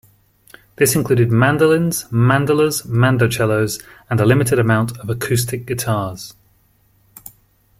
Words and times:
This 0.77 0.95
included 0.95 1.31
mandolins, 1.31 2.11
mandolas, 2.11 2.81
mandocellos 2.87 3.83
and 4.09 4.19
a 4.19 4.25
limited 4.25 4.57
amount 4.57 4.97
of 4.97 5.11
acoustic 5.11 5.67
guitars. 5.67 6.33